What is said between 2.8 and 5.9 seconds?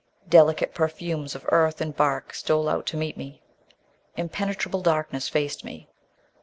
to meet me. Impenetrable darkness faced me.